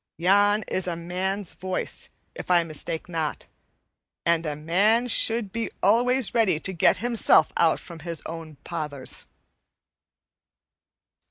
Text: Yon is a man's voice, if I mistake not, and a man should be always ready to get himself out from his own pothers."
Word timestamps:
Yon 0.17 0.63
is 0.67 0.87
a 0.87 0.95
man's 0.95 1.53
voice, 1.53 2.09
if 2.33 2.49
I 2.49 2.63
mistake 2.63 3.07
not, 3.07 3.45
and 4.25 4.47
a 4.47 4.55
man 4.55 5.05
should 5.07 5.51
be 5.51 5.69
always 5.83 6.33
ready 6.33 6.59
to 6.59 6.73
get 6.73 6.97
himself 7.05 7.53
out 7.55 7.79
from 7.79 7.99
his 7.99 8.23
own 8.25 8.55
pothers." 8.63 9.27